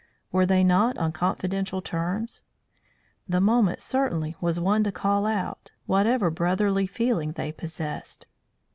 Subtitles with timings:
[0.31, 2.43] Were they not on confidential terms?
[3.29, 8.25] The moment certainly was one to call out whatever brotherly feeling they possessed.